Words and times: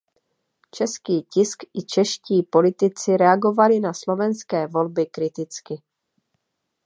Český 0.71 1.23
tisk 1.23 1.63
i 1.73 1.81
čeští 1.81 2.43
politici 2.43 3.17
reagovali 3.17 3.79
na 3.79 3.93
slovenské 3.93 4.67
volby 4.67 5.05
kriticky. 5.05 5.81